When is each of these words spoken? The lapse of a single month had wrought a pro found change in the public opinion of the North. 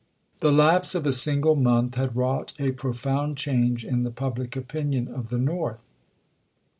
The 0.39 0.51
lapse 0.51 0.95
of 0.95 1.05
a 1.05 1.13
single 1.13 1.55
month 1.55 1.93
had 1.93 2.15
wrought 2.15 2.53
a 2.57 2.71
pro 2.71 2.91
found 2.91 3.37
change 3.37 3.85
in 3.85 4.01
the 4.01 4.09
public 4.09 4.55
opinion 4.55 5.07
of 5.07 5.29
the 5.29 5.37
North. 5.37 5.83